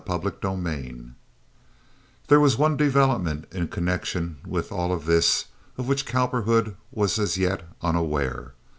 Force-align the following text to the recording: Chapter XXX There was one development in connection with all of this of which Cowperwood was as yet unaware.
Chapter 0.07 0.31
XXX 0.31 1.13
There 2.27 2.39
was 2.39 2.57
one 2.57 2.75
development 2.75 3.45
in 3.51 3.67
connection 3.67 4.37
with 4.47 4.71
all 4.71 4.91
of 4.91 5.05
this 5.05 5.45
of 5.77 5.87
which 5.87 6.07
Cowperwood 6.07 6.75
was 6.91 7.19
as 7.19 7.37
yet 7.37 7.61
unaware. 7.83 8.53